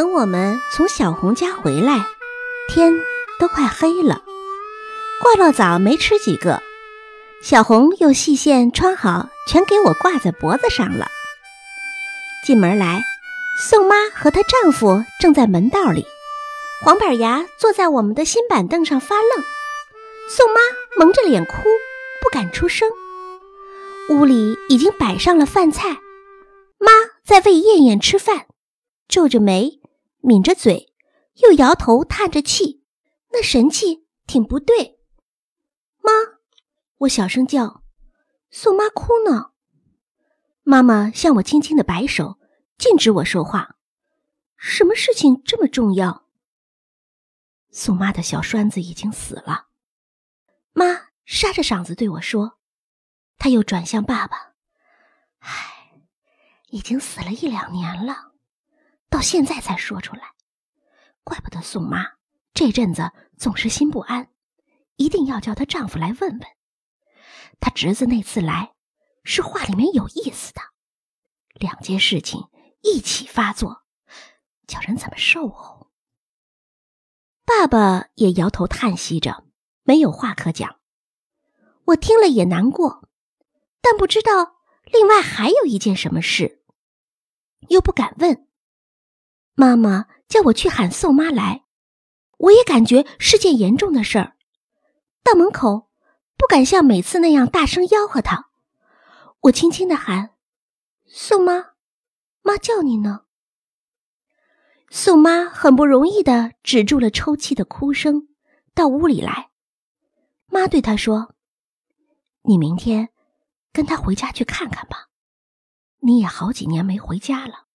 [0.00, 2.06] 等我们从小红家回来，
[2.70, 2.90] 天
[3.38, 4.22] 都快黑了。
[5.20, 6.62] 挂落枣没吃几个，
[7.42, 11.06] 小红用细线穿好，全给我挂在脖子上了。
[12.46, 13.02] 进门来，
[13.68, 16.06] 宋妈和她丈夫正在门道里，
[16.82, 19.44] 黄板牙坐在我们的新板凳上发愣。
[20.30, 20.60] 宋妈
[20.96, 21.52] 蒙着脸哭，
[22.22, 22.88] 不敢出声。
[24.08, 25.98] 屋里已经摆上了饭菜，
[26.78, 26.90] 妈
[27.22, 28.46] 在喂燕燕吃饭，
[29.06, 29.79] 皱着眉，
[30.22, 30.92] 抿着嘴，
[31.36, 32.82] 又摇头叹着气，
[33.32, 34.98] 那神气挺不对。
[36.00, 36.12] 妈，
[36.98, 37.82] 我小声叫，
[38.50, 39.52] 宋妈哭呢。
[40.62, 42.38] 妈妈向我轻轻的摆手，
[42.78, 43.76] 禁止我说话。
[44.56, 46.26] 什么事情这么重要？
[47.70, 49.68] 宋妈的小栓子已经死了。
[50.72, 52.58] 妈沙着嗓子对我说，
[53.38, 54.54] 他又转向爸爸
[55.40, 56.02] ：“唉，
[56.68, 58.29] 已经死了一两年了，
[59.10, 60.32] 到现在才说出来，
[61.24, 62.12] 怪不得宋妈
[62.54, 64.30] 这阵子总是心不安。”
[64.96, 66.40] 一定要叫她丈夫来问问。
[67.58, 68.74] 她侄子那次来，
[69.24, 70.60] 是话里面有意思的。
[71.54, 72.50] 两件事情
[72.82, 73.82] 一起发作，
[74.66, 75.88] 叫人怎么受哦？
[77.46, 79.46] 爸爸也摇头叹息着，
[79.84, 80.80] 没有话可讲。
[81.86, 83.08] 我听了也难过，
[83.80, 86.62] 但不知道另外还有一件什么事，
[87.70, 88.46] 又不敢问。
[89.54, 91.64] 妈妈叫我去喊宋妈来，
[92.38, 94.36] 我也感觉是件严重的事儿。
[95.22, 95.90] 到门口，
[96.36, 98.50] 不敢像每次那样大声吆喝她。
[99.42, 100.30] 我轻轻的喊
[101.06, 101.72] ：“宋妈，
[102.42, 103.22] 妈叫你呢。”
[104.90, 108.28] 宋妈很不容易的止住了抽泣的哭声，
[108.74, 109.50] 到屋里来。
[110.46, 111.34] 妈对她说
[112.42, 113.10] ：“你明天
[113.72, 115.08] 跟他回家去看看吧，
[116.00, 117.66] 你也好几年没回家了。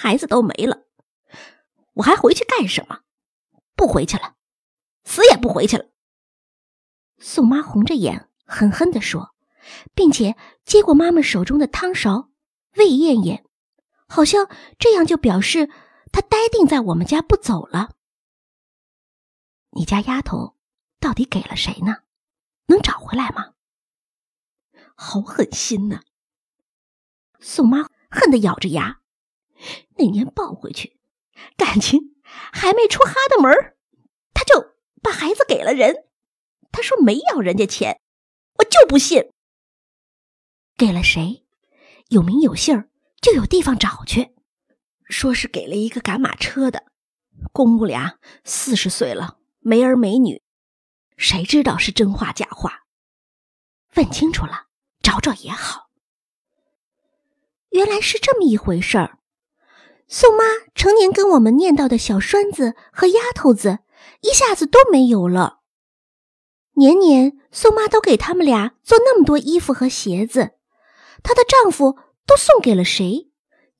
[0.00, 0.84] 孩子都没了，
[1.94, 3.00] 我还回去干什么？
[3.74, 4.36] 不回去了，
[5.02, 5.90] 死也不回去了。”
[7.18, 9.34] 宋妈红着眼，狠狠地说，
[9.96, 12.30] 并且接过妈妈手中的汤勺，
[12.76, 13.44] 喂燕燕，
[14.06, 14.48] 好像
[14.78, 15.68] 这样就表示
[16.12, 17.96] 她呆定在我们家不走了。
[19.70, 20.56] 你家丫头
[21.00, 22.04] 到底给了谁呢？
[22.66, 23.54] 能找回来吗？
[24.94, 26.02] 好狠心呐！
[27.40, 29.00] 宋妈恨得咬着牙，
[29.96, 30.98] 那年抱回去，
[31.56, 32.16] 感情
[32.52, 33.52] 还没出哈的门
[34.34, 36.04] 他就把孩子给了人。
[36.70, 38.00] 他说没要人家钱，
[38.58, 39.32] 我就不信。
[40.76, 41.44] 给了谁？
[42.08, 42.88] 有名有姓，
[43.20, 44.34] 就有地方找去。
[45.06, 46.84] 说是给了一个赶马车的，
[47.52, 50.42] 公母俩四十岁了，没儿没女，
[51.16, 52.84] 谁知道是真话假话？
[53.94, 54.66] 问清楚了，
[55.02, 55.88] 找找也好。
[57.70, 59.17] 原来是这么一回事儿。
[60.08, 63.80] 宋妈成年跟我们念叨的小栓子和丫头子，
[64.22, 65.58] 一下子都没有了。
[66.76, 70.52] 年年宋妈都给他们俩做那么多衣服和鞋子，
[71.22, 73.30] 她的丈夫都送给了谁？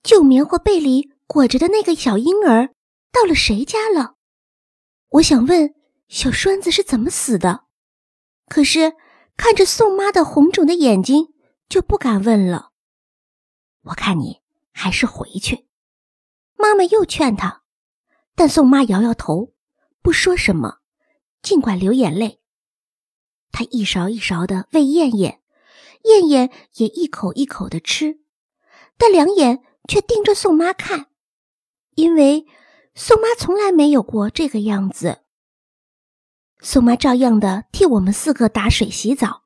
[0.02, 2.74] 旧棉花被里裹着的那个小婴儿
[3.10, 4.16] 到了谁家了？
[5.12, 5.74] 我想问
[6.08, 7.64] 小栓子是怎么死的，
[8.48, 8.94] 可是
[9.36, 11.28] 看着宋妈的红肿的眼睛，
[11.70, 12.72] 就不敢问了。
[13.84, 15.67] 我看你还是回去。
[16.58, 17.62] 妈妈又劝她，
[18.34, 19.54] 但宋妈摇摇头，
[20.02, 20.78] 不说什么，
[21.40, 22.40] 尽管流眼泪。
[23.50, 25.40] 他一勺一勺的喂燕燕，
[26.04, 28.20] 燕燕也一口一口的吃，
[28.98, 31.06] 但两眼却盯着宋妈看，
[31.94, 32.44] 因为
[32.94, 35.22] 宋妈从来没有过这个样子。
[36.60, 39.44] 宋妈照样的替我们四个打水洗澡，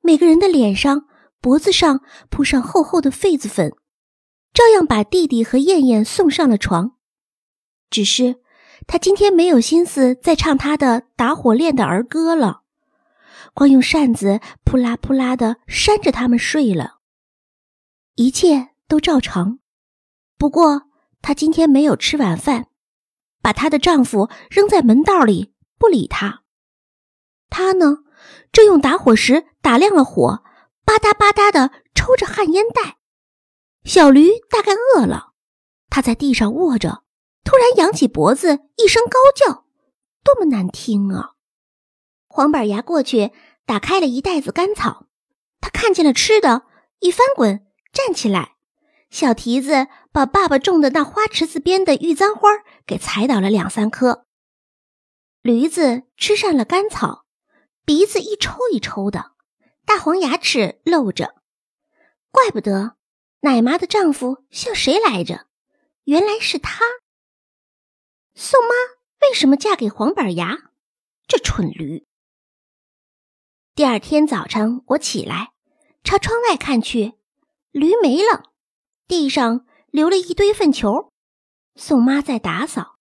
[0.00, 1.06] 每个人的脸上、
[1.40, 2.00] 脖子上
[2.30, 3.76] 铺上厚厚的痱子粉，
[4.56, 6.92] 照样把弟弟和燕燕送上了床。
[7.90, 8.36] 只是
[8.86, 12.62] 他今天没有心思再唱他的打火链的儿歌了。
[13.52, 17.00] 光用扇子扑啦扑啦的扇着他们睡了，
[18.14, 19.58] 一切都照常。
[20.38, 20.84] 不过
[21.20, 22.68] 她今天没有吃晚饭，
[23.42, 26.44] 把她的丈夫扔在门道里不理她。
[27.50, 27.98] 她呢，
[28.50, 30.42] 正用打火石打亮了火，
[30.86, 32.96] 吧嗒吧嗒的抽着旱烟袋。
[33.86, 35.32] 小驴大概饿了，
[35.88, 37.04] 它在地上卧着，
[37.44, 39.64] 突然扬起脖子，一声高叫，
[40.24, 41.34] 多么难听啊！
[42.26, 43.30] 黄板牙过去
[43.64, 45.06] 打开了一袋子干草，
[45.60, 46.64] 他看见了吃的，
[46.98, 48.56] 一翻滚站起来，
[49.08, 52.48] 小蹄子把爸爸种的那花池子边的玉簪花
[52.84, 54.26] 给踩倒了两三颗。
[55.42, 57.24] 驴子吃上了干草，
[57.84, 59.30] 鼻子一抽一抽的，
[59.86, 61.36] 大黄牙齿露着，
[62.32, 62.95] 怪不得
[63.46, 65.46] 奶妈的丈夫像谁来着，
[66.02, 66.80] 原来是他。
[68.34, 68.74] 宋妈
[69.20, 70.72] 为什么嫁给黄板牙？
[71.28, 72.04] 这蠢驴！
[73.76, 75.52] 第二天早晨，我起来，
[76.02, 77.14] 朝窗外看去，
[77.70, 78.50] 驴没了，
[79.06, 81.12] 地上留了一堆粪球。
[81.76, 82.98] 宋妈在打扫，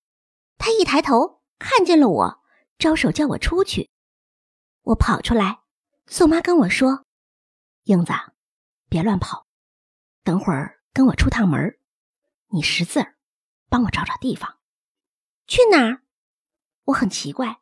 [0.59, 2.43] 她一抬头看见了我，
[2.77, 3.89] 招手叫我出去。
[4.83, 5.61] 我跑出来，
[6.05, 7.03] 宋妈跟我说
[7.85, 8.13] ：“英子，
[8.87, 9.44] 别乱跑，
[10.25, 11.77] 等会儿跟我出趟门，
[12.47, 13.15] 你识字儿，
[13.69, 14.57] 帮我找找地方。
[15.45, 16.01] 去哪儿？
[16.85, 17.61] 我很奇怪。”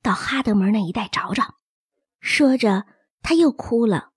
[0.00, 1.56] 到哈德门那一带找找。
[2.20, 2.86] 说着，
[3.20, 4.12] 他又哭了，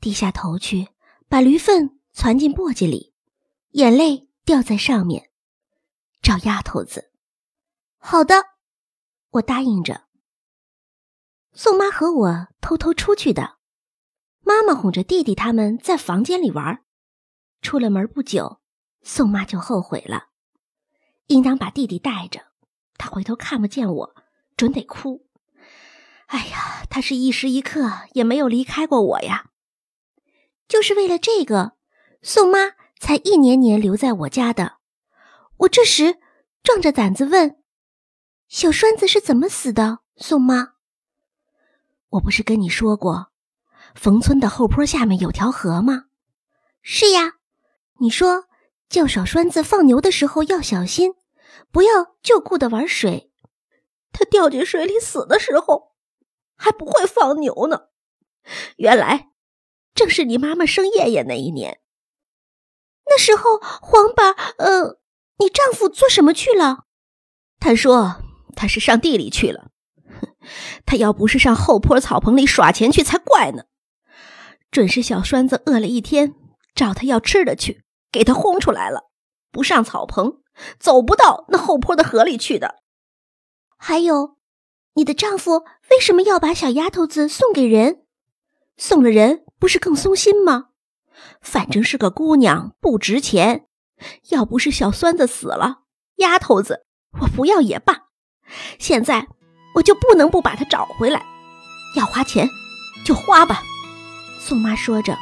[0.00, 0.90] 低下头去，
[1.28, 3.14] 把驴粪攒进簸箕里，
[3.70, 5.30] 眼泪掉在上面。
[6.20, 7.12] 找丫头子。
[7.98, 8.34] 好的，
[9.30, 10.04] 我答应着。
[11.52, 13.58] 宋妈和我偷偷出去的，
[14.42, 16.84] 妈妈哄着弟弟他们在房间里玩。
[17.62, 18.60] 出了门不久，
[19.02, 20.26] 宋妈就后悔了，
[21.28, 22.48] 应当把弟弟带着，
[22.98, 24.14] 他回头看不见我。
[24.54, 25.26] 准得哭！
[26.26, 29.50] 哎呀，他是一时一刻也没有离开过我呀。
[30.68, 31.72] 就是为了这个，
[32.20, 34.76] 宋妈才一年年留在我家的。
[35.56, 36.20] 我这时
[36.62, 37.62] 壮着胆子问
[38.46, 40.74] ：“小栓子是怎么死的？”宋妈，
[42.10, 43.32] 我不是跟你说过，
[43.94, 46.04] 冯村的后坡下面有条河吗？
[46.82, 47.38] 是呀。
[48.02, 48.46] 你说
[48.88, 51.14] 叫小栓子放牛的时候要小心，
[51.70, 53.30] 不要就顾得玩水。
[54.10, 55.92] 他掉进水里死的时候，
[56.56, 57.82] 还不会放牛呢。
[58.74, 59.28] 原来
[59.94, 61.78] 正是你妈妈生叶叶那一年。
[63.06, 64.98] 那时候黄把，呃，
[65.38, 66.86] 你丈夫做什么去了？
[67.60, 68.20] 他说
[68.56, 69.70] 他是上地里去了。
[70.20, 70.34] 哼
[70.84, 73.66] 他要不是上后坡草棚里耍钱去才怪呢。
[74.72, 76.34] 准是小栓子饿了一天，
[76.74, 79.10] 找他要吃的去，给他轰出来了，
[79.50, 80.42] 不上草棚，
[80.78, 82.76] 走不到那后坡的河里去的。
[83.76, 84.36] 还有，
[84.94, 88.04] 你的丈夫为什么要把小丫头子送给人？
[88.76, 90.66] 送了人不是更松心吗？
[91.40, 93.66] 反正是个姑娘，不值钱。
[94.30, 95.82] 要不是小栓子死了，
[96.16, 96.84] 丫头子
[97.20, 98.08] 我不要也罢。
[98.78, 99.28] 现在
[99.76, 101.24] 我就不能不把她找回来。
[101.96, 102.48] 要花钱
[103.04, 103.62] 就花吧。
[104.40, 105.16] 宋妈说着。